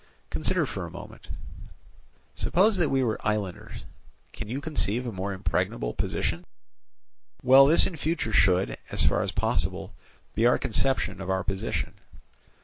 Consider 0.31 0.65
for 0.65 0.87
a 0.87 0.89
moment. 0.89 1.27
Suppose 2.33 2.77
that 2.77 2.89
we 2.89 3.03
were 3.03 3.19
islanders; 3.23 3.85
can 4.33 4.47
you 4.47 4.59
conceive 4.59 5.05
a 5.05 5.11
more 5.11 5.31
impregnable 5.31 5.93
position? 5.93 6.43
Well, 7.43 7.67
this 7.67 7.85
in 7.85 7.95
future 7.97 8.33
should, 8.33 8.77
as 8.89 9.05
far 9.05 9.21
as 9.21 9.31
possible, 9.31 9.93
be 10.33 10.47
our 10.47 10.57
conception 10.57 11.21
of 11.21 11.29
our 11.29 11.43
position. 11.43 11.93